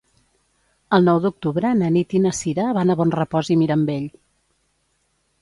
El 0.97 1.03
nou 1.09 1.19
d'octubre 1.25 1.73
na 1.81 1.89
Nit 1.97 2.15
i 2.21 2.23
na 2.23 2.31
Cira 2.39 2.67
van 2.79 2.95
a 2.95 2.97
Bonrepòs 3.03 3.53
i 3.57 3.61
Mirambell. 3.61 4.11